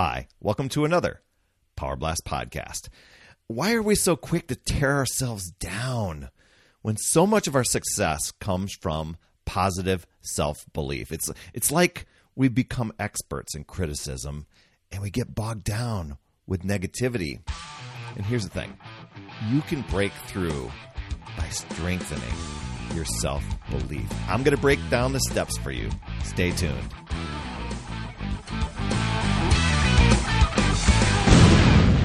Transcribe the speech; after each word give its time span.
Hi, 0.00 0.28
welcome 0.38 0.68
to 0.68 0.84
another 0.84 1.22
Power 1.74 1.96
Blast 1.96 2.24
podcast. 2.24 2.88
Why 3.48 3.74
are 3.74 3.82
we 3.82 3.96
so 3.96 4.14
quick 4.14 4.46
to 4.46 4.54
tear 4.54 4.94
ourselves 4.94 5.50
down 5.50 6.30
when 6.82 6.96
so 6.96 7.26
much 7.26 7.48
of 7.48 7.56
our 7.56 7.64
success 7.64 8.30
comes 8.30 8.72
from 8.80 9.16
positive 9.44 10.06
self-belief? 10.20 11.10
It's 11.10 11.28
it's 11.52 11.72
like 11.72 12.06
we 12.36 12.46
become 12.46 12.92
experts 13.00 13.56
in 13.56 13.64
criticism 13.64 14.46
and 14.92 15.02
we 15.02 15.10
get 15.10 15.34
bogged 15.34 15.64
down 15.64 16.16
with 16.46 16.62
negativity. 16.62 17.40
And 18.14 18.24
here's 18.24 18.44
the 18.44 18.50
thing. 18.50 18.78
You 19.50 19.62
can 19.62 19.82
break 19.90 20.12
through 20.28 20.70
by 21.36 21.48
strengthening 21.48 22.36
your 22.94 23.04
self-belief. 23.04 24.12
I'm 24.28 24.44
going 24.44 24.54
to 24.54 24.62
break 24.62 24.78
down 24.90 25.12
the 25.12 25.18
steps 25.18 25.58
for 25.58 25.72
you. 25.72 25.90
Stay 26.22 26.52
tuned. 26.52 26.94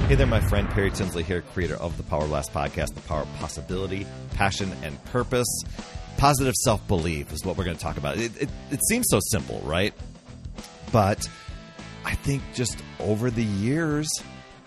Hey 0.06 0.16
there, 0.16 0.26
my 0.26 0.40
friend 0.40 0.68
Perry 0.68 0.90
Tinsley 0.90 1.22
here, 1.22 1.40
creator 1.40 1.76
of 1.76 1.96
the 1.96 2.02
Power 2.02 2.26
Blast 2.26 2.52
podcast, 2.52 2.92
The 2.94 3.00
Power 3.00 3.22
of 3.22 3.34
Possibility, 3.36 4.06
Passion, 4.34 4.70
and 4.82 5.02
Purpose. 5.06 5.48
Positive 6.18 6.52
self 6.62 6.86
belief 6.86 7.32
is 7.32 7.42
what 7.42 7.56
we're 7.56 7.64
going 7.64 7.78
to 7.78 7.82
talk 7.82 7.96
about. 7.96 8.18
It, 8.18 8.42
it, 8.42 8.50
it 8.70 8.80
seems 8.86 9.06
so 9.08 9.18
simple, 9.30 9.60
right? 9.64 9.94
But 10.92 11.26
I 12.04 12.16
think 12.16 12.42
just 12.52 12.76
over 13.00 13.30
the 13.30 13.44
years, 13.44 14.10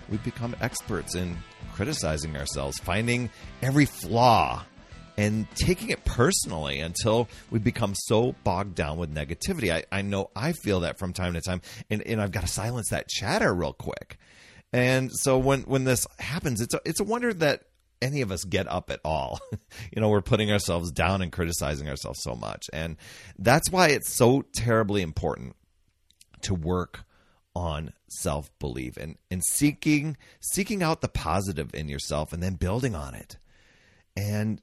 we've 0.09 0.23
become 0.23 0.55
experts 0.59 1.13
in 1.13 1.37
criticizing 1.71 2.35
ourselves, 2.35 2.79
finding 2.79 3.29
every 3.61 3.85
flaw, 3.85 4.65
and 5.17 5.45
taking 5.53 5.91
it 5.91 6.03
personally 6.03 6.79
until 6.79 7.29
we 7.51 7.59
become 7.59 7.93
so 7.93 8.33
bogged 8.43 8.73
down 8.73 8.97
with 8.97 9.13
negativity. 9.13 9.71
I, 9.71 9.83
I 9.91 10.01
know 10.01 10.31
I 10.35 10.53
feel 10.53 10.79
that 10.79 10.97
from 10.97 11.13
time 11.13 11.33
to 11.33 11.41
time, 11.41 11.61
and, 11.91 12.01
and 12.01 12.19
I've 12.19 12.31
got 12.31 12.41
to 12.41 12.47
silence 12.47 12.87
that 12.89 13.07
chatter 13.07 13.53
real 13.53 13.73
quick. 13.73 14.17
And 14.73 15.11
so 15.11 15.37
when 15.37 15.61
when 15.61 15.85
this 15.85 16.05
happens, 16.19 16.61
it's 16.61 16.73
a, 16.73 16.81
it's 16.85 16.99
a 16.99 17.05
wonder 17.05 17.33
that 17.33 17.63
any 18.01 18.21
of 18.21 18.31
us 18.31 18.43
get 18.43 18.67
up 18.67 18.89
at 18.89 18.99
all. 19.03 19.39
you 19.51 20.01
know, 20.01 20.09
we're 20.09 20.21
putting 20.21 20.51
ourselves 20.51 20.91
down 20.91 21.21
and 21.21 21.31
criticizing 21.31 21.89
ourselves 21.89 22.21
so 22.21 22.35
much. 22.35 22.65
And 22.73 22.97
that's 23.39 23.71
why 23.71 23.87
it's 23.89 24.15
so 24.15 24.43
terribly 24.55 25.01
important 25.01 25.55
to 26.41 26.53
work 26.53 27.05
on 27.55 27.91
self-belief 28.09 28.95
and 28.97 29.17
and 29.31 29.43
seeking 29.43 30.15
seeking 30.39 30.83
out 30.83 31.01
the 31.01 31.07
positive 31.07 31.73
in 31.73 31.89
yourself 31.89 32.31
and 32.31 32.43
then 32.43 32.55
building 32.55 32.95
on 32.95 33.15
it. 33.15 33.37
And 34.15 34.61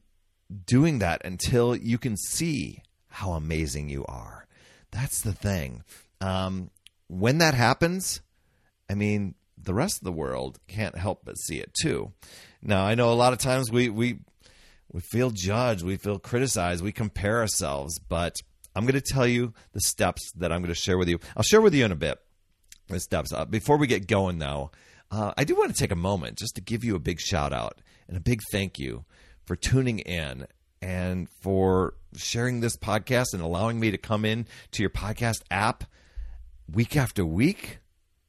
doing 0.66 0.98
that 0.98 1.24
until 1.24 1.74
you 1.74 1.98
can 1.98 2.16
see 2.16 2.82
how 3.08 3.32
amazing 3.32 3.88
you 3.88 4.04
are. 4.06 4.46
That's 4.90 5.22
the 5.22 5.32
thing. 5.32 5.82
Um, 6.20 6.70
when 7.08 7.38
that 7.38 7.54
happens, 7.54 8.20
I 8.88 8.94
mean, 8.94 9.34
the 9.56 9.74
rest 9.74 9.98
of 9.98 10.04
the 10.04 10.12
world 10.12 10.58
can't 10.68 10.96
help 10.96 11.22
but 11.24 11.38
see 11.38 11.58
it 11.58 11.72
too. 11.80 12.12
Now, 12.62 12.84
I 12.84 12.94
know 12.94 13.12
a 13.12 13.14
lot 13.14 13.32
of 13.32 13.38
times 13.38 13.70
we 13.70 13.88
we 13.88 14.20
we 14.92 15.00
feel 15.00 15.30
judged, 15.30 15.84
we 15.84 15.96
feel 15.96 16.18
criticized, 16.18 16.82
we 16.82 16.92
compare 16.92 17.40
ourselves, 17.40 17.98
but 17.98 18.36
I'm 18.76 18.84
going 18.84 19.00
to 19.00 19.12
tell 19.12 19.26
you 19.26 19.52
the 19.72 19.80
steps 19.80 20.32
that 20.36 20.52
I'm 20.52 20.60
going 20.60 20.74
to 20.74 20.80
share 20.80 20.98
with 20.98 21.08
you. 21.08 21.18
I'll 21.36 21.42
share 21.42 21.60
with 21.60 21.74
you 21.74 21.84
in 21.84 21.92
a 21.92 21.96
bit 21.96 22.18
the 22.88 23.00
steps. 23.00 23.32
Uh, 23.32 23.44
before 23.44 23.76
we 23.76 23.86
get 23.86 24.06
going, 24.06 24.38
though, 24.38 24.70
uh, 25.10 25.32
I 25.36 25.44
do 25.44 25.54
want 25.54 25.74
to 25.74 25.78
take 25.78 25.92
a 25.92 25.96
moment 25.96 26.38
just 26.38 26.56
to 26.56 26.60
give 26.60 26.84
you 26.84 26.94
a 26.96 27.00
big 27.00 27.20
shout 27.20 27.52
out 27.52 27.80
and 28.08 28.16
a 28.16 28.20
big 28.20 28.40
thank 28.50 28.78
you 28.78 29.04
for 29.44 29.56
tuning 29.56 30.00
in 30.00 30.46
and 30.82 31.28
for 31.40 31.94
sharing 32.16 32.60
this 32.60 32.76
podcast 32.76 33.32
and 33.32 33.42
allowing 33.42 33.80
me 33.80 33.90
to 33.90 33.98
come 33.98 34.24
in 34.24 34.46
to 34.72 34.82
your 34.82 34.90
podcast 34.90 35.42
app 35.50 35.84
week 36.70 36.96
after 36.96 37.24
week 37.24 37.78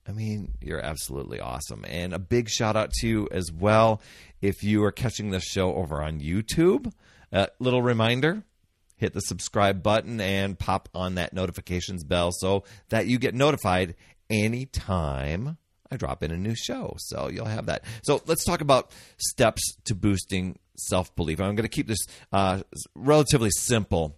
I 0.08 0.11
mean, 0.11 0.53
you're 0.61 0.81
absolutely 0.81 1.39
awesome. 1.39 1.84
And 1.88 2.14
a 2.14 2.20
big 2.20 2.50
shout 2.50 2.75
out 2.75 2.92
to 3.00 3.08
you 3.08 3.28
as 3.31 3.52
well 3.52 4.02
if 4.42 4.64
you 4.64 4.84
are 4.84 4.92
catching 4.92 5.31
this 5.31 5.44
show 5.44 5.73
over 5.75 6.02
on 6.02 6.20
YouTube. 6.20 6.92
Uh, 7.34 7.47
little 7.59 7.81
reminder 7.81 8.44
hit 8.97 9.13
the 9.13 9.22
subscribe 9.22 9.84
button 9.84 10.22
and 10.22 10.57
pop 10.57 10.90
on 10.94 11.16
that 11.16 11.34
notifications 11.34 12.03
bell 12.03 12.31
so 12.31 12.63
that 12.90 13.07
you 13.07 13.19
get 13.19 13.35
notified 13.35 13.96
anytime 14.29 15.57
I 15.91 15.97
drop 15.97 16.24
in 16.24 16.31
a 16.31 16.38
new 16.38 16.56
show. 16.56 16.96
So 16.97 17.28
you'll 17.28 17.46
have 17.46 17.68
that. 17.68 17.84
So 18.03 18.22
let's 18.25 18.44
talk 18.44 18.62
about 18.62 18.91
steps 19.18 19.75
to 19.85 19.96
boosting 19.96 20.58
self 20.78 21.16
belief. 21.16 21.40
I'm 21.40 21.56
going 21.56 21.63
to 21.63 21.69
keep 21.69 21.88
this 21.88 22.06
uh, 22.31 22.62
relatively 22.96 23.52
simple 23.52 24.18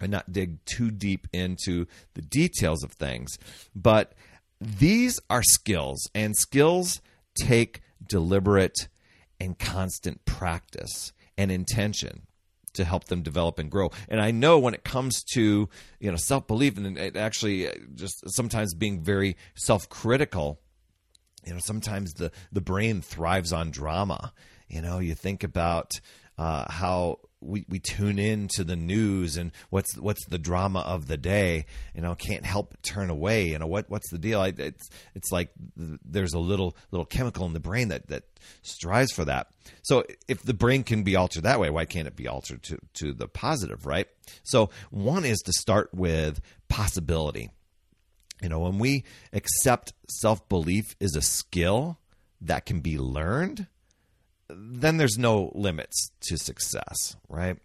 and 0.00 0.10
not 0.10 0.32
dig 0.32 0.64
too 0.64 0.90
deep 0.90 1.26
into 1.32 1.86
the 2.14 2.22
details 2.22 2.82
of 2.82 2.92
things. 2.92 3.38
But 3.74 4.14
these 4.62 5.20
are 5.28 5.42
skills, 5.42 6.08
and 6.14 6.36
skills 6.36 7.00
take 7.34 7.80
deliberate 8.08 8.88
and 9.40 9.58
constant 9.58 10.24
practice 10.24 11.12
and 11.36 11.50
intention 11.50 12.26
to 12.74 12.84
help 12.84 13.04
them 13.04 13.22
develop 13.22 13.58
and 13.58 13.70
grow. 13.70 13.90
And 14.08 14.20
I 14.20 14.30
know 14.30 14.58
when 14.58 14.74
it 14.74 14.84
comes 14.84 15.22
to 15.34 15.68
you 16.00 16.10
know 16.10 16.16
self 16.16 16.46
belief 16.46 16.76
and 16.76 16.98
actually 17.16 17.68
uh, 17.68 17.72
just 17.94 18.22
sometimes 18.34 18.74
being 18.74 19.02
very 19.02 19.36
self 19.54 19.88
critical, 19.88 20.60
you 21.44 21.52
know 21.52 21.60
sometimes 21.60 22.14
the 22.14 22.30
the 22.50 22.60
brain 22.60 23.02
thrives 23.02 23.52
on 23.52 23.70
drama. 23.70 24.32
You 24.68 24.80
know, 24.80 25.00
you 25.00 25.14
think 25.14 25.44
about 25.44 25.92
uh, 26.38 26.70
how 26.70 27.18
we, 27.42 27.64
we 27.68 27.78
tune 27.78 28.18
in 28.18 28.48
to 28.48 28.64
the 28.64 28.76
news 28.76 29.36
and 29.36 29.52
what's 29.70 29.96
what's 29.96 30.24
the 30.26 30.38
drama 30.38 30.80
of 30.80 31.06
the 31.06 31.16
day 31.16 31.66
you 31.94 32.00
know 32.00 32.14
can't 32.14 32.44
help 32.44 32.70
but 32.70 32.82
turn 32.82 33.10
away 33.10 33.48
you 33.48 33.58
know 33.58 33.66
what 33.66 33.90
what's 33.90 34.10
the 34.10 34.18
deal? 34.18 34.40
I, 34.40 34.52
it's 34.56 34.88
it's 35.14 35.32
like 35.32 35.50
there's 35.76 36.34
a 36.34 36.38
little 36.38 36.76
little 36.90 37.04
chemical 37.04 37.46
in 37.46 37.52
the 37.52 37.60
brain 37.60 37.88
that 37.88 38.08
that 38.08 38.24
strives 38.62 39.12
for 39.12 39.24
that. 39.24 39.48
So 39.82 40.04
if 40.28 40.42
the 40.42 40.54
brain 40.54 40.84
can 40.84 41.02
be 41.02 41.16
altered 41.16 41.44
that 41.44 41.60
way 41.60 41.70
why 41.70 41.84
can't 41.84 42.08
it 42.08 42.16
be 42.16 42.28
altered 42.28 42.62
to 42.64 42.78
to 42.94 43.12
the 43.12 43.28
positive 43.28 43.86
right? 43.86 44.06
So 44.42 44.70
one 44.90 45.24
is 45.24 45.38
to 45.40 45.52
start 45.52 45.90
with 45.92 46.40
possibility. 46.68 47.50
You 48.40 48.48
know 48.48 48.60
when 48.60 48.78
we 48.78 49.04
accept 49.32 49.92
self-belief 50.08 50.96
is 51.00 51.16
a 51.16 51.22
skill 51.22 51.98
that 52.40 52.66
can 52.66 52.80
be 52.80 52.98
learned 52.98 53.66
then 54.56 54.96
there's 54.96 55.18
no 55.18 55.52
limits 55.54 56.10
to 56.28 56.36
success, 56.36 57.16
right? 57.28 57.56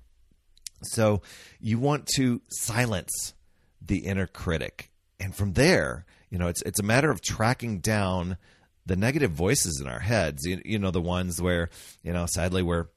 So 0.84 1.22
you 1.59 1.80
want 1.80 2.08
to 2.16 2.42
silence 2.50 3.34
the 3.81 4.00
inner 4.00 4.28
critic. 4.28 4.92
And 5.20 5.36
from 5.36 5.53
there, 5.53 6.06
you 6.30 6.38
know, 6.38 6.48
it's 6.48 6.62
it's 6.64 6.80
a 6.80 6.84
matter 6.84 7.09
of 7.09 7.22
tracking 7.22 7.80
down 7.80 8.38
the 8.86 8.96
negative 8.96 9.31
voices 9.31 9.80
in 9.81 9.88
our 9.88 10.00
heads. 10.00 10.46
You, 10.46 10.62
you 10.64 10.80
know, 10.80 10.92
the 10.92 11.02
ones 11.02 11.42
where, 11.42 11.70
you 12.03 12.14
know, 12.14 12.25
sadly 12.30 12.62
we're 12.62 12.88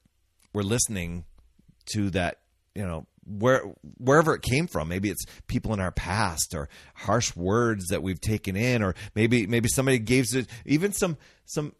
we're 0.53 0.63
listening 0.63 1.25
to 1.93 2.09
that, 2.11 2.39
you 2.75 2.85
know, 2.85 3.07
where 3.25 3.63
wherever 3.97 4.33
it 4.33 4.41
came 4.41 4.67
from 4.67 4.87
maybe 4.87 5.09
it's 5.09 5.23
people 5.47 5.73
in 5.73 5.79
our 5.79 5.91
past 5.91 6.53
or 6.55 6.67
harsh 6.95 7.35
words 7.35 7.87
that 7.87 8.01
we've 8.01 8.19
taken 8.19 8.55
in 8.55 8.81
or 8.81 8.95
maybe 9.15 9.45
maybe 9.45 9.69
somebody 9.69 9.99
gave 9.99 10.25
it 10.33 10.47
even 10.65 10.91
some 10.91 11.17
some 11.45 11.73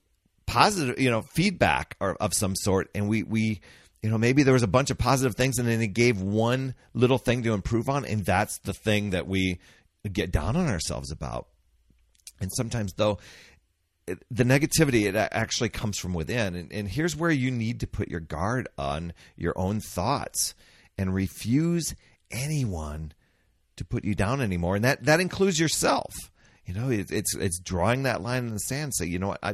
positive, 0.51 0.99
you 0.99 1.09
know, 1.09 1.21
feedback 1.21 1.95
or, 2.01 2.15
of 2.15 2.33
some 2.33 2.55
sort, 2.55 2.89
and 2.93 3.07
we 3.07 3.23
we 3.23 3.61
you 4.03 4.09
know 4.09 4.17
maybe 4.17 4.43
there 4.43 4.53
was 4.53 4.63
a 4.63 4.67
bunch 4.67 4.91
of 4.91 4.97
positive 4.97 5.35
things, 5.35 5.57
and 5.57 5.67
then 5.67 5.79
he 5.79 5.87
gave 5.87 6.21
one 6.21 6.75
little 6.93 7.17
thing 7.17 7.43
to 7.43 7.53
improve 7.53 7.87
on, 7.87 8.03
and 8.03 8.25
that's 8.25 8.59
the 8.59 8.73
thing 8.73 9.11
that 9.11 9.27
we 9.27 9.59
get 10.11 10.29
down 10.29 10.57
on 10.57 10.67
ourselves 10.67 11.11
about. 11.11 11.47
And 12.39 12.51
sometimes 12.53 12.93
though. 12.93 13.17
It, 14.07 14.23
the 14.31 14.43
negativity 14.43 15.07
it 15.07 15.15
actually 15.15 15.69
comes 15.69 15.99
from 15.99 16.15
within 16.15 16.55
and, 16.55 16.73
and 16.73 16.87
here's 16.87 17.15
where 17.15 17.29
you 17.29 17.51
need 17.51 17.81
to 17.81 17.87
put 17.87 18.07
your 18.07 18.19
guard 18.19 18.67
on 18.75 19.13
your 19.37 19.53
own 19.55 19.79
thoughts 19.79 20.55
and 20.97 21.13
refuse 21.13 21.93
anyone 22.31 23.13
to 23.75 23.85
put 23.85 24.03
you 24.03 24.15
down 24.15 24.41
anymore 24.41 24.75
and 24.75 24.85
that 24.85 25.03
that 25.03 25.19
includes 25.19 25.59
yourself 25.59 26.15
you 26.65 26.73
know 26.73 26.89
it, 26.89 27.11
it's 27.11 27.35
it's 27.35 27.59
drawing 27.59 28.03
that 28.03 28.23
line 28.23 28.47
in 28.47 28.53
the 28.53 28.59
sand 28.59 28.91
say 28.95 29.05
you 29.05 29.19
know 29.19 29.27
what 29.27 29.39
I 29.43 29.53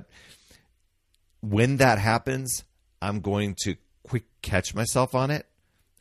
when 1.42 1.78
that 1.78 2.00
happens, 2.00 2.64
I'm 3.02 3.20
going 3.20 3.56
to 3.64 3.76
quick 4.04 4.26
catch 4.42 4.74
myself 4.74 5.14
on 5.16 5.32
it 5.32 5.46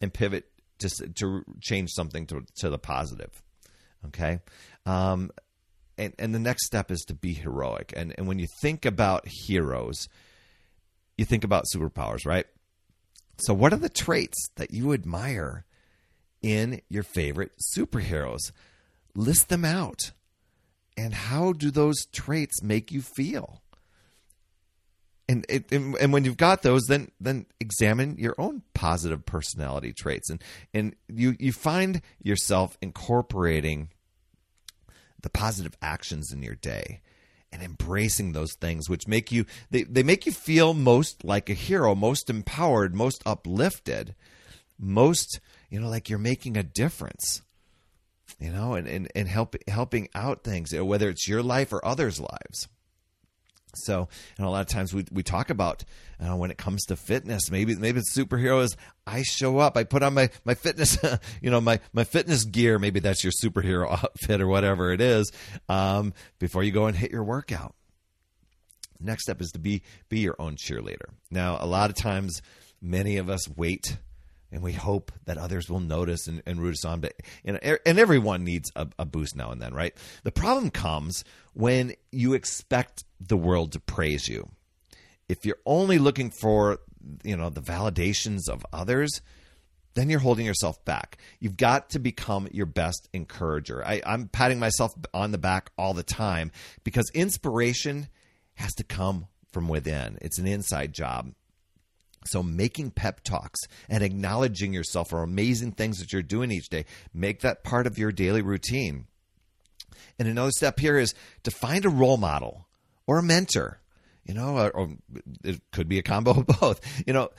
and 0.00 0.12
pivot 0.12 0.48
to 0.78 0.88
to 0.88 1.44
change 1.60 1.90
something 1.90 2.26
to 2.26 2.44
to 2.58 2.70
the 2.70 2.78
positive. 2.78 3.42
Okay, 4.06 4.40
um, 4.84 5.30
and 5.98 6.14
and 6.18 6.34
the 6.34 6.38
next 6.38 6.66
step 6.66 6.90
is 6.90 7.00
to 7.08 7.14
be 7.14 7.32
heroic. 7.32 7.92
And 7.96 8.14
and 8.16 8.26
when 8.26 8.38
you 8.38 8.46
think 8.60 8.84
about 8.84 9.26
heroes, 9.26 10.08
you 11.16 11.24
think 11.24 11.44
about 11.44 11.64
superpowers, 11.74 12.26
right? 12.26 12.46
So, 13.38 13.52
what 13.52 13.72
are 13.72 13.78
the 13.78 13.88
traits 13.88 14.48
that 14.56 14.70
you 14.70 14.92
admire 14.92 15.64
in 16.42 16.80
your 16.88 17.02
favorite 17.02 17.52
superheroes? 17.76 18.52
List 19.14 19.48
them 19.48 19.64
out. 19.64 20.12
And 20.96 21.12
how 21.12 21.52
do 21.52 21.70
those 21.70 22.06
traits 22.06 22.62
make 22.62 22.90
you 22.90 23.02
feel? 23.02 23.62
And, 25.28 25.44
it, 25.48 25.72
and 25.72 25.96
and 25.96 26.12
when 26.12 26.24
you've 26.24 26.36
got 26.36 26.62
those, 26.62 26.84
then 26.86 27.10
then 27.20 27.46
examine 27.58 28.16
your 28.18 28.34
own 28.38 28.62
positive 28.74 29.26
personality 29.26 29.92
traits, 29.92 30.30
and 30.30 30.42
and 30.72 30.94
you 31.08 31.34
you 31.38 31.52
find 31.52 32.00
yourself 32.22 32.78
incorporating 32.80 33.88
the 35.22 35.30
positive 35.30 35.76
actions 35.82 36.32
in 36.32 36.42
your 36.42 36.54
day, 36.54 37.00
and 37.52 37.62
embracing 37.62 38.32
those 38.32 38.54
things 38.54 38.88
which 38.88 39.08
make 39.08 39.32
you 39.32 39.46
they, 39.70 39.82
they 39.84 40.02
make 40.02 40.26
you 40.26 40.32
feel 40.32 40.74
most 40.74 41.24
like 41.24 41.48
a 41.48 41.54
hero 41.54 41.94
most 41.94 42.28
empowered 42.28 42.94
most 42.94 43.22
uplifted 43.24 44.14
most 44.78 45.40
you 45.70 45.80
know 45.80 45.88
like 45.88 46.10
you're 46.10 46.18
making 46.18 46.56
a 46.56 46.62
difference 46.62 47.42
you 48.38 48.52
know 48.52 48.74
and 48.74 48.86
and, 48.86 49.10
and 49.14 49.28
help, 49.28 49.56
helping 49.68 50.08
out 50.14 50.44
things 50.44 50.74
whether 50.74 51.08
it's 51.08 51.28
your 51.28 51.42
life 51.42 51.72
or 51.72 51.84
others 51.84 52.20
lives 52.20 52.68
so, 53.76 54.08
and 54.38 54.46
a 54.46 54.50
lot 54.50 54.60
of 54.60 54.68
times 54.68 54.94
we, 54.94 55.04
we 55.10 55.22
talk 55.22 55.50
about 55.50 55.84
uh, 56.20 56.36
when 56.36 56.50
it 56.50 56.58
comes 56.58 56.84
to 56.86 56.96
fitness, 56.96 57.50
maybe 57.50 57.74
maybe 57.74 58.00
the 58.00 58.20
superhero 58.20 58.62
is 58.62 58.76
I 59.06 59.22
show 59.22 59.58
up, 59.58 59.76
I 59.76 59.84
put 59.84 60.02
on 60.02 60.14
my 60.14 60.30
my 60.44 60.54
fitness, 60.54 60.98
you 61.42 61.50
know, 61.50 61.60
my 61.60 61.80
my 61.92 62.04
fitness 62.04 62.44
gear. 62.44 62.78
Maybe 62.78 63.00
that's 63.00 63.22
your 63.22 63.32
superhero 63.42 63.90
outfit 64.04 64.40
or 64.40 64.46
whatever 64.46 64.92
it 64.92 65.00
is. 65.00 65.30
Um, 65.68 66.14
before 66.38 66.62
you 66.62 66.72
go 66.72 66.86
and 66.86 66.96
hit 66.96 67.10
your 67.10 67.24
workout. 67.24 67.74
Next 68.98 69.24
step 69.24 69.40
is 69.40 69.50
to 69.50 69.58
be 69.58 69.82
be 70.08 70.20
your 70.20 70.36
own 70.38 70.56
cheerleader. 70.56 71.10
Now, 71.30 71.58
a 71.60 71.66
lot 71.66 71.90
of 71.90 71.96
times, 71.96 72.40
many 72.80 73.18
of 73.18 73.28
us 73.28 73.48
wait 73.48 73.98
and 74.52 74.62
we 74.62 74.72
hope 74.72 75.12
that 75.24 75.38
others 75.38 75.68
will 75.68 75.80
notice 75.80 76.26
and, 76.26 76.42
and 76.46 76.60
root 76.60 76.74
us 76.74 76.84
on. 76.84 77.00
But 77.00 77.14
and, 77.44 77.58
and 77.62 77.98
everyone 77.98 78.44
needs 78.44 78.70
a, 78.76 78.88
a, 78.98 79.04
boost 79.04 79.36
now 79.36 79.50
and 79.50 79.60
then, 79.60 79.74
right? 79.74 79.94
The 80.22 80.32
problem 80.32 80.70
comes 80.70 81.24
when 81.52 81.94
you 82.12 82.34
expect 82.34 83.04
the 83.20 83.36
world 83.36 83.72
to 83.72 83.80
praise 83.80 84.28
you. 84.28 84.48
If 85.28 85.44
you're 85.44 85.58
only 85.66 85.98
looking 85.98 86.30
for 86.30 86.78
you 87.24 87.36
know 87.36 87.50
the 87.50 87.60
validations 87.60 88.48
of 88.48 88.64
others, 88.72 89.20
then 89.94 90.10
you're 90.10 90.20
holding 90.20 90.46
yourself 90.46 90.84
back. 90.84 91.18
You've 91.40 91.56
got 91.56 91.90
to 91.90 91.98
become 91.98 92.48
your 92.52 92.66
best 92.66 93.08
encourager. 93.12 93.84
I, 93.84 94.02
I'm 94.06 94.28
patting 94.28 94.58
myself 94.58 94.94
on 95.12 95.32
the 95.32 95.38
back 95.38 95.70
all 95.78 95.94
the 95.94 96.02
time 96.02 96.52
because 96.84 97.10
inspiration 97.14 98.08
has 98.54 98.74
to 98.74 98.84
come 98.84 99.26
from 99.52 99.68
within. 99.68 100.18
It's 100.20 100.38
an 100.38 100.46
inside 100.46 100.92
job. 100.92 101.32
So, 102.26 102.42
making 102.42 102.92
pep 102.92 103.22
talks 103.22 103.60
and 103.88 104.02
acknowledging 104.02 104.72
yourself 104.72 105.10
for 105.10 105.22
amazing 105.22 105.72
things 105.72 105.98
that 105.98 106.12
you're 106.12 106.22
doing 106.22 106.50
each 106.50 106.68
day, 106.68 106.84
make 107.12 107.40
that 107.40 107.64
part 107.64 107.86
of 107.86 107.98
your 107.98 108.12
daily 108.12 108.42
routine. 108.42 109.06
And 110.18 110.28
another 110.28 110.50
step 110.50 110.78
here 110.78 110.98
is 110.98 111.14
to 111.44 111.50
find 111.50 111.84
a 111.84 111.90
role 111.90 112.16
model 112.16 112.66
or 113.06 113.18
a 113.18 113.22
mentor, 113.22 113.80
you 114.24 114.34
know, 114.34 114.56
or, 114.56 114.70
or 114.70 114.88
it 115.44 115.60
could 115.72 115.88
be 115.88 115.98
a 115.98 116.02
combo 116.02 116.32
of 116.32 116.46
both. 116.60 116.80
You 117.06 117.12
know, 117.12 117.30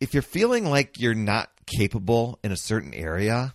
if 0.00 0.14
you're 0.14 0.22
feeling 0.22 0.68
like 0.68 1.00
you're 1.00 1.14
not 1.14 1.50
capable 1.66 2.38
in 2.42 2.52
a 2.52 2.56
certain 2.56 2.94
area, 2.94 3.54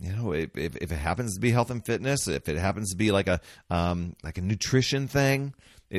you 0.00 0.12
know, 0.12 0.32
if, 0.32 0.56
if, 0.56 0.90
it 0.90 0.96
happens 0.96 1.34
to 1.34 1.40
be 1.40 1.50
health 1.50 1.70
and 1.70 1.84
fitness, 1.84 2.26
if 2.26 2.48
it 2.48 2.56
happens 2.56 2.90
to 2.90 2.96
be 2.96 3.10
like 3.10 3.28
a 3.28 3.40
um, 3.70 4.16
like 4.22 4.38
a 4.38 4.40
nutrition 4.40 5.06
thing, 5.06 5.54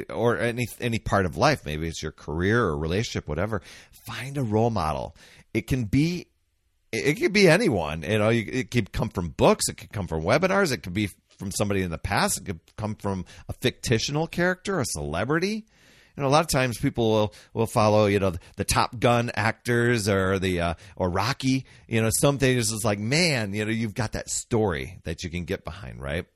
or 0.09 0.37
any 0.37 0.67
any 0.79 0.99
part 0.99 1.25
of 1.25 1.37
life, 1.37 1.65
maybe 1.65 1.87
it's 1.87 2.01
your 2.01 2.11
career 2.11 2.63
or 2.63 2.77
relationship, 2.77 3.27
whatever. 3.27 3.61
Find 4.05 4.37
a 4.37 4.43
role 4.43 4.69
model. 4.69 5.15
It 5.53 5.67
can 5.67 5.85
be 5.85 6.27
it 6.91 7.15
could 7.15 7.33
be 7.33 7.47
anyone. 7.47 8.03
You 8.03 8.19
know, 8.19 8.29
it 8.29 8.69
could 8.71 8.91
come 8.91 9.09
from 9.09 9.29
books, 9.29 9.67
it 9.67 9.77
could 9.77 9.91
come 9.91 10.07
from 10.07 10.23
webinars, 10.23 10.71
it 10.71 10.83
could 10.83 10.93
be 10.93 11.09
from 11.39 11.51
somebody 11.51 11.81
in 11.81 11.89
the 11.89 11.97
past, 11.97 12.37
it 12.37 12.45
could 12.45 12.59
come 12.77 12.95
from 12.95 13.25
a 13.49 13.53
fictional 13.53 14.27
character, 14.27 14.79
a 14.79 14.85
celebrity. 14.85 15.65
Know, 16.15 16.27
a 16.27 16.29
lot 16.29 16.41
of 16.41 16.47
times 16.47 16.77
people 16.77 17.09
will, 17.09 17.33
will 17.55 17.65
follow, 17.65 18.05
you 18.05 18.19
know, 18.19 18.33
the 18.55 18.63
Top 18.63 18.99
Gun 18.99 19.31
actors 19.33 20.07
or 20.07 20.37
the 20.37 20.61
uh, 20.61 20.73
or 20.95 21.09
Rocky. 21.09 21.65
You 21.87 22.03
know, 22.03 22.11
some 22.19 22.37
things 22.37 22.71
is 22.71 22.85
like, 22.85 22.99
man, 22.99 23.53
you 23.53 23.65
know, 23.65 23.71
you've 23.71 23.95
got 23.95 24.11
that 24.11 24.29
story 24.29 24.99
that 25.05 25.23
you 25.23 25.31
can 25.31 25.45
get 25.45 25.63
behind, 25.63 25.99
right? 25.99 26.27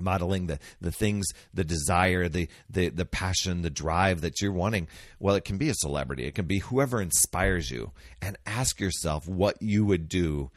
Modeling 0.00 0.46
the 0.46 0.58
the 0.80 0.92
things 0.92 1.26
the 1.52 1.64
desire 1.64 2.28
the 2.28 2.48
the 2.68 2.88
the 2.88 3.04
passion 3.04 3.62
the 3.62 3.70
drive 3.70 4.20
that 4.20 4.40
you're 4.40 4.52
wanting. 4.52 4.88
Well 5.18 5.34
it 5.36 5.44
can 5.44 5.58
be 5.58 5.68
a 5.68 5.74
celebrity. 5.74 6.24
It 6.24 6.34
can 6.34 6.46
be 6.46 6.58
whoever 6.58 7.00
inspires 7.00 7.70
you. 7.70 7.92
And 8.22 8.36
ask 8.46 8.80
yourself 8.80 9.28
what 9.28 9.60
you 9.60 9.84
would 9.84 10.08
do 10.08 10.50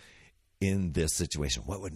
in 0.61 0.91
this 0.91 1.15
situation. 1.15 1.63
What 1.65 1.81
would 1.81 1.93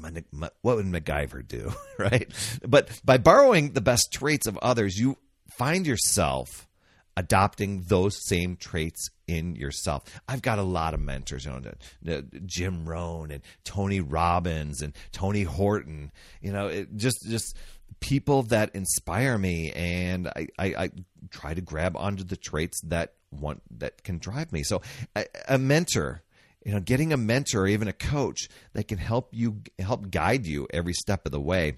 what 0.62 0.76
would 0.78 0.86
MacGyver 0.86 1.48
do 1.48 1.74
right? 1.98 2.32
But 2.68 2.90
by 3.04 3.18
borrowing 3.18 3.74
the 3.74 3.82
best 3.82 4.12
traits 4.12 4.48
of 4.48 4.58
others 4.58 4.98
you 4.98 5.18
find 5.58 5.86
yourself 5.86 6.68
adopting 7.16 7.84
those 7.84 8.26
same 8.28 8.56
traits 8.56 9.10
in 9.28 9.56
yourself. 9.56 10.04
I've 10.28 10.42
got 10.42 10.60
a 10.60 10.64
lot 10.64 10.94
of 10.94 11.00
mentors, 11.00 11.46
you 11.46 11.52
know, 11.52 12.24
Jim 12.46 12.86
Rohn 12.86 13.32
and 13.32 13.42
Tony 13.64 14.00
Robbins 14.00 14.82
and 14.82 14.94
Tony 15.12 15.44
Horton, 15.44 16.12
you 16.42 16.52
know, 16.52 16.68
it 16.68 16.96
just 16.96 17.26
just 17.28 17.56
people 18.00 18.44
that 18.44 18.76
inspire 18.76 19.38
me 19.38 19.72
and 19.72 20.28
I, 20.28 20.48
I, 20.60 20.66
I 20.66 20.90
try 21.30 21.54
to 21.54 21.62
grab 21.62 21.96
onto 21.96 22.24
the 22.24 22.36
traits 22.36 22.82
that 22.82 23.14
want 23.32 23.62
that 23.80 24.04
can 24.04 24.18
drive 24.18 24.52
me. 24.52 24.64
So 24.64 24.82
a, 25.16 25.26
a 25.48 25.58
mentor 25.58 26.22
you 26.66 26.72
know 26.72 26.80
getting 26.80 27.12
a 27.12 27.18
mentor 27.18 27.64
or 27.64 27.68
even 27.68 27.90
a 27.90 27.94
coach 27.94 28.48
that 28.72 28.88
can 28.88 28.98
help 28.98 29.30
you 29.32 29.62
help 29.80 30.10
guide 30.10 30.46
you 30.46 30.66
every 30.72 30.94
step 30.94 31.26
of 31.26 31.32
the 31.34 31.40
way 31.40 31.78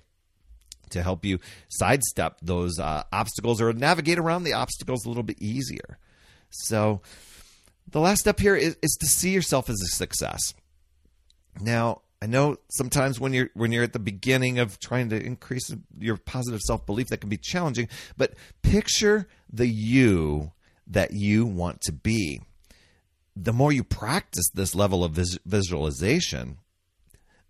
to 0.89 1.03
help 1.03 1.25
you 1.25 1.39
sidestep 1.69 2.37
those 2.41 2.79
uh, 2.79 3.03
obstacles 3.11 3.61
or 3.61 3.73
navigate 3.73 4.17
around 4.17 4.43
the 4.43 4.53
obstacles 4.53 5.05
a 5.05 5.07
little 5.07 5.23
bit 5.23 5.41
easier. 5.41 5.97
So, 6.49 7.01
the 7.95 8.01
last 8.01 8.19
step 8.19 8.41
here 8.41 8.57
is, 8.57 8.75
is 8.81 8.97
to 8.99 9.05
see 9.05 9.29
yourself 9.29 9.69
as 9.69 9.81
a 9.81 9.95
success. 9.95 10.53
Now, 11.61 12.01
I 12.21 12.25
know 12.25 12.57
sometimes 12.69 13.21
when 13.21 13.31
you're 13.31 13.51
when 13.53 13.71
you're 13.71 13.85
at 13.85 13.93
the 13.93 13.99
beginning 13.99 14.59
of 14.59 14.81
trying 14.81 15.07
to 15.11 15.25
increase 15.25 15.73
your 15.97 16.17
positive 16.17 16.59
self 16.59 16.85
belief, 16.85 17.07
that 17.07 17.21
can 17.21 17.29
be 17.29 17.37
challenging. 17.37 17.87
But 18.17 18.33
picture 18.63 19.29
the 19.49 19.67
you 19.67 20.51
that 20.87 21.13
you 21.13 21.45
want 21.45 21.79
to 21.83 21.93
be. 21.93 22.41
The 23.33 23.53
more 23.53 23.71
you 23.71 23.85
practice 23.85 24.49
this 24.53 24.75
level 24.75 25.01
of 25.01 25.13
vis- 25.13 25.39
visualization, 25.45 26.57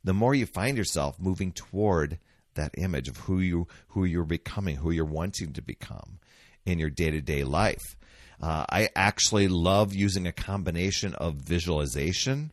the 0.03 0.13
more 0.13 0.36
you 0.36 0.45
find 0.45 0.77
yourself 0.77 1.19
moving 1.19 1.53
toward 1.53 2.19
that 2.53 2.75
image 2.77 3.07
of 3.07 3.18
who 3.18 3.39
you 3.39 3.68
who 3.88 4.06
you're 4.06 4.24
becoming, 4.24 4.75
who 4.75 4.92
you're 4.92 5.06
wanting 5.06 5.53
to 5.53 5.63
become 5.63 6.19
in 6.66 6.80
your 6.80 6.90
day 6.90 7.12
to 7.12 7.22
day 7.22 7.44
life. 7.44 7.96
Uh, 8.42 8.66
I 8.70 8.90
actually 8.96 9.48
love 9.48 9.94
using 9.94 10.28
a 10.28 10.32
combination 10.32 11.14
of 11.16 11.36
visualization, 11.36 12.52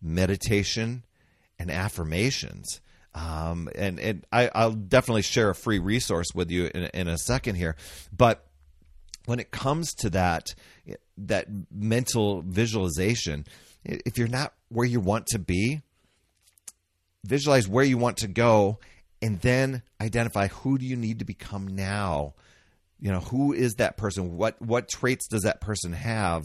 meditation, 0.00 1.04
and 1.58 1.70
affirmations. 1.70 2.80
Um, 3.14 3.68
and 3.74 4.00
and 4.00 4.26
I, 4.32 4.50
will 4.54 4.72
definitely 4.72 5.22
share 5.22 5.50
a 5.50 5.54
free 5.54 5.78
resource 5.78 6.28
with 6.34 6.50
you 6.50 6.70
in, 6.74 6.84
in 6.94 7.08
a 7.08 7.18
second 7.18 7.56
here. 7.56 7.76
But 8.16 8.44
when 9.26 9.38
it 9.38 9.50
comes 9.50 9.92
to 9.96 10.10
that 10.10 10.54
that 11.18 11.46
mental 11.70 12.42
visualization, 12.42 13.44
if 13.84 14.18
you're 14.18 14.28
not 14.28 14.54
where 14.68 14.86
you 14.86 14.98
want 14.98 15.26
to 15.28 15.38
be, 15.38 15.82
visualize 17.24 17.68
where 17.68 17.84
you 17.84 17.98
want 17.98 18.16
to 18.18 18.28
go 18.28 18.78
and 19.20 19.40
then 19.40 19.82
identify 20.00 20.48
who 20.48 20.78
do 20.78 20.86
you 20.86 20.96
need 20.96 21.20
to 21.20 21.24
become 21.24 21.68
now 21.68 22.34
you 23.02 23.10
know 23.10 23.18
who 23.18 23.52
is 23.52 23.74
that 23.74 23.96
person? 23.96 24.36
What 24.36 24.62
what 24.62 24.88
traits 24.88 25.26
does 25.26 25.42
that 25.42 25.60
person 25.60 25.92
have 25.92 26.44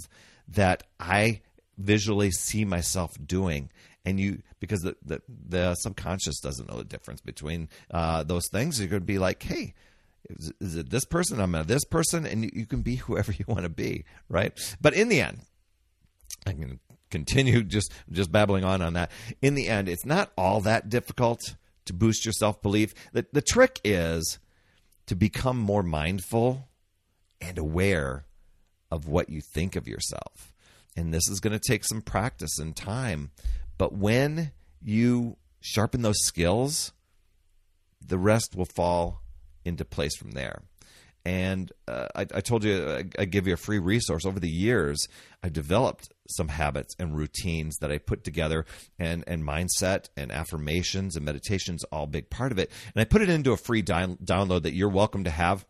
that 0.50 0.84
i 1.00 1.42
visually 1.78 2.32
see 2.32 2.66
myself 2.66 3.16
doing? 3.24 3.70
And 4.04 4.20
you 4.20 4.42
because 4.60 4.82
the 4.82 4.96
the, 5.06 5.22
the 5.48 5.76
subconscious 5.76 6.40
doesn't 6.40 6.68
know 6.68 6.78
the 6.78 6.84
difference 6.84 7.22
between 7.22 7.70
uh, 7.92 8.24
those 8.24 8.50
things. 8.52 8.80
Going 8.80 8.90
to 8.90 9.00
be 9.02 9.20
like 9.20 9.44
hey 9.44 9.76
is, 10.32 10.52
is, 10.60 10.76
it 10.76 10.90
this 10.90 11.06
person? 11.06 11.40
I'm 11.40 11.52
this 11.68 11.86
person. 11.86 12.26
And 12.26 12.44
you, 12.44 12.50
you 12.52 12.66
can 12.66 12.82
be 12.82 12.96
whoever 13.06 13.32
you 13.32 13.46
want 13.48 13.64
to 13.64 13.70
be 13.70 14.06
right? 14.28 14.52
But 14.82 14.96
in 14.96 15.10
the 15.10 15.22
end 15.22 15.42
i 16.46 16.54
can 16.54 16.80
continue 17.12 17.64
just 17.64 17.92
just 18.12 18.32
babbling 18.32 18.64
on 18.64 18.82
on 18.82 18.94
that. 18.94 19.12
In 19.44 19.54
the 19.54 19.68
end 19.68 19.88
it's 19.88 20.08
not 20.08 20.32
all 20.36 20.62
that 20.62 20.90
difficult 20.90 21.56
to 21.86 21.94
boost 21.94 22.26
your 22.26 22.34
self 22.34 22.64
belief. 22.64 22.96
The, 23.14 23.28
the 23.32 23.44
trick 23.44 23.80
is 23.84 24.40
to 25.08 25.16
become 25.16 25.58
more 25.58 25.84
mindful 25.84 26.68
and 27.42 27.58
aware 27.58 28.26
of 28.92 29.08
what 29.08 29.30
you 29.30 29.42
think 29.42 29.76
of 29.76 29.88
yourself. 29.88 30.54
And 30.96 31.14
this 31.14 31.28
is 31.30 31.40
going 31.40 31.58
to 31.58 31.68
take 31.68 31.84
some 31.84 32.02
practice 32.02 32.60
and 32.60 32.76
time. 32.76 33.32
But 33.78 33.94
when 33.94 34.52
you 34.82 35.38
sharpen 35.60 36.02
those 36.02 36.24
skills, 36.24 36.92
the 38.06 38.18
rest 38.18 38.56
will 38.56 38.66
fall 38.66 39.22
into 39.66 39.86
place 39.86 40.16
from 40.16 40.32
there. 40.32 40.62
And 41.28 41.74
uh, 41.90 42.08
I, 42.16 42.22
I, 42.22 42.40
told 42.40 42.64
you 42.64 42.90
I, 42.90 43.04
I 43.20 43.26
give 43.26 43.48
you 43.48 43.54
a 43.54 43.58
free 43.58 43.80
resource. 43.80 44.26
Over 44.26 44.40
the 44.40 44.50
years, 44.50 45.10
I 45.44 45.50
developed 45.50 46.08
some 46.30 46.48
habits 46.48 46.96
and 47.00 47.18
routines 47.18 47.76
that 47.82 47.92
I 47.92 47.98
put 47.98 48.24
together, 48.24 48.66
and 48.98 49.26
and 49.28 49.44
mindset 49.44 50.06
and 50.16 50.32
affirmations 50.32 51.18
and 51.18 51.26
meditations 51.26 51.84
all 51.92 52.08
big 52.08 52.30
part 52.30 52.54
of 52.54 52.60
it. 52.60 52.72
And 52.96 53.02
I 53.02 53.04
put 53.04 53.22
it 53.22 53.28
into 53.28 53.52
a 53.52 53.58
free 53.58 53.84
download 53.84 54.64
that 54.64 54.74
you're 54.74 54.88
welcome 54.88 55.26
to 55.26 55.30
have. 55.30 55.66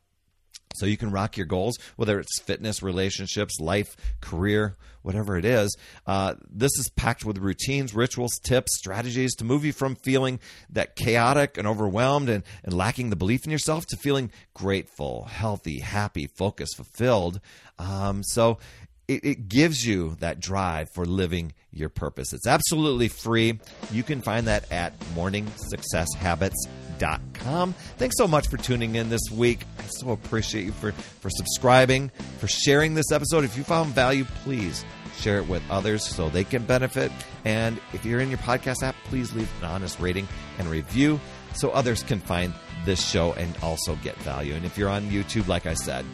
So 0.76 0.86
you 0.86 0.98
can 0.98 1.12
rock 1.12 1.38
your 1.38 1.46
goals, 1.46 1.78
whether 1.96 2.20
it's 2.20 2.40
fitness, 2.42 2.84
relationships, 2.84 3.60
life, 3.60 3.96
career, 4.22 4.76
whatever 5.02 5.38
it 5.38 5.46
is. 5.46 5.76
Uh, 6.06 6.36
this 6.50 6.72
is 6.78 6.90
packed 6.96 7.26
with 7.26 7.38
routines, 7.38 7.94
rituals, 7.96 8.40
tips, 8.44 8.78
strategies 8.78 9.36
to 9.36 9.46
move 9.46 9.64
you 9.64 9.74
from 9.74 9.96
feeling 9.96 10.40
that 10.70 10.96
chaotic 10.96 11.58
and 11.58 11.68
overwhelmed 11.68 12.30
and, 12.30 12.44
and 12.64 12.74
lacking 12.74 13.10
the 13.10 13.16
belief 13.16 13.46
in 13.46 13.52
yourself 13.52 13.86
to 13.86 13.98
feeling 13.98 14.32
grateful, 14.54 15.26
healthy, 15.26 15.80
happy, 15.80 16.28
focused, 16.28 16.76
fulfilled. 16.76 17.40
Um, 17.80 18.24
so 18.24 18.58
it, 19.08 19.24
it 19.24 19.50
gives 19.50 19.86
you 19.86 20.16
that 20.20 20.40
drive 20.40 20.90
for 20.94 21.06
living 21.06 21.54
your 21.72 21.90
purpose. 21.90 22.34
It's 22.34 22.48
absolutely 22.48 23.08
free. 23.08 23.60
You 23.92 24.04
can 24.04 24.22
find 24.22 24.48
that 24.48 24.70
at 24.72 24.94
morningsuccesshabits.com. 26.98 27.74
Thanks 27.98 28.18
so 28.18 28.28
much 28.28 28.48
for 28.48 28.58
tuning 28.58 28.96
in 28.96 29.10
this 29.10 29.22
week. 29.32 29.60
I 29.80 29.84
so 29.88 30.12
appreciate 30.12 30.66
you 30.66 30.72
for, 30.72 30.92
for 30.92 31.30
subscribing, 31.30 32.10
for 32.40 32.48
sharing 32.48 32.94
this 32.94 33.12
episode. 33.12 33.44
If 33.44 33.58
you 33.58 33.64
found 33.64 33.94
value, 33.94 34.26
please 34.44 34.84
share 35.18 35.38
it 35.38 35.48
with 35.48 35.64
others 35.70 36.04
so 36.04 36.30
they 36.30 36.44
can 36.44 36.64
benefit. 36.66 37.12
And 37.46 37.80
if 37.94 38.06
you're 38.06 38.20
in 38.20 38.30
your 38.30 38.40
podcast 38.40 38.84
app, 38.84 38.96
please 39.06 39.34
leave 39.34 39.50
an 39.62 39.66
honest 39.66 40.00
rating 40.00 40.28
and 40.60 40.68
review 40.68 41.20
so 41.54 41.70
others 41.72 42.04
can 42.04 42.20
find 42.20 42.54
this 42.86 43.04
show 43.04 43.34
and 43.34 43.56
also 43.64 43.96
get 43.98 44.16
value. 44.18 44.54
And 44.54 44.66
if 44.66 44.78
you're 44.78 44.90
on 44.90 45.10
YouTube, 45.10 45.48
like 45.48 45.66
I 45.66 45.74
said, 45.74 46.06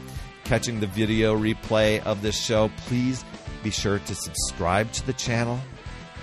catching 0.46 0.80
the 0.80 0.88
video 0.88 1.38
replay 1.38 2.02
of 2.04 2.22
this 2.22 2.40
show, 2.40 2.72
please 2.86 3.24
be 3.62 3.72
sure 3.72 4.00
to 4.00 4.16
subscribe 4.16 4.92
to 4.94 5.06
the 5.06 5.14
channel 5.14 5.60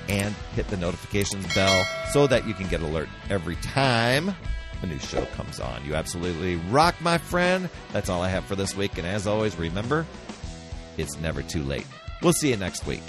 and 0.08 0.34
hit 0.54 0.68
the 0.68 0.76
notifications 0.76 1.52
bell 1.54 1.84
so 2.12 2.26
that 2.26 2.46
you 2.46 2.54
can 2.54 2.68
get 2.68 2.80
alert 2.80 3.08
every 3.28 3.56
time 3.56 4.34
a 4.82 4.86
new 4.86 4.98
show 4.98 5.24
comes 5.26 5.60
on. 5.60 5.84
You 5.84 5.94
absolutely 5.94 6.56
rock, 6.56 6.94
my 7.00 7.18
friend. 7.18 7.68
That's 7.92 8.08
all 8.08 8.22
I 8.22 8.28
have 8.28 8.44
for 8.44 8.56
this 8.56 8.76
week. 8.76 8.98
And 8.98 9.06
as 9.06 9.26
always, 9.26 9.56
remember, 9.56 10.06
it's 10.96 11.18
never 11.18 11.42
too 11.42 11.62
late. 11.62 11.86
We'll 12.22 12.32
see 12.32 12.50
you 12.50 12.56
next 12.56 12.86
week. 12.86 13.02